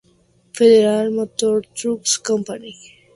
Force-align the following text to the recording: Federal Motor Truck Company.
Federal 0.57 1.11
Motor 1.11 1.61
Truck 1.75 2.07
Company. 2.23 2.75